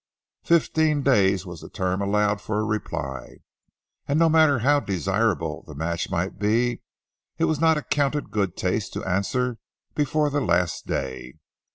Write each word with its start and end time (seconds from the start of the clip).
Fifteen 0.43 1.03
days 1.03 1.45
was 1.45 1.61
the 1.61 1.69
term 1.69 2.01
allowed 2.01 2.41
for 2.41 2.57
a 2.59 2.63
reply, 2.63 3.41
and 4.07 4.17
no 4.17 4.29
matter 4.29 4.57
how 4.57 4.79
desirable 4.79 5.63
the 5.67 5.75
match 5.75 6.09
might 6.09 6.39
be, 6.39 6.81
it 7.37 7.45
was 7.45 7.61
not 7.61 7.77
accounted 7.77 8.31
good 8.31 8.57
taste 8.57 8.93
to 8.93 9.05
answer 9.05 9.59
before 9.93 10.31
the 10.31 10.41
last 10.41 10.87
day. 10.87 11.35